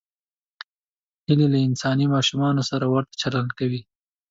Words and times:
هیلۍ 1.25 1.47
له 1.53 1.59
انساني 1.67 2.05
ماشومانو 2.15 2.61
سره 2.69 2.85
ورته 2.93 3.13
چلند 3.21 3.49
کوي 3.59 3.81